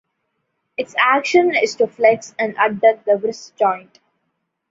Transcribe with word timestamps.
Its 0.77 0.95
action 0.97 1.53
is 1.55 1.75
to 1.75 1.85
flex 1.85 2.33
and 2.39 2.57
adduct 2.57 3.05
the 3.05 3.17
wrist 3.17 3.55
joint. 3.55 3.99